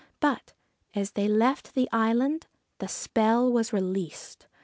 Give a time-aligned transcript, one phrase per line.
[0.19, 0.55] But,
[0.95, 2.47] as they left the island,
[2.79, 4.47] the spell was released.